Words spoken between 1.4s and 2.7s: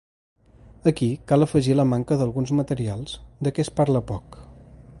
afegir la manca d’alguns